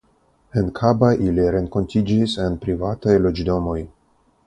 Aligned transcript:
En 0.61 0.71
Kaba 0.79 1.09
ili 1.27 1.45
renkontiĝis 1.57 2.37
en 2.49 2.59
privataj 2.67 3.19
loĝdomoj. 3.27 3.81